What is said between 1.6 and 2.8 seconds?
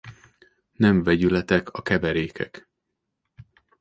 a keverékek.